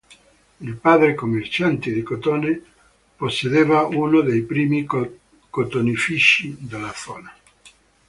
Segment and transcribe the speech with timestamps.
[0.61, 2.59] Il padre, commerciante di cotone,
[3.15, 4.83] possedeva uno dei primi
[5.47, 7.31] cotonifici della zona.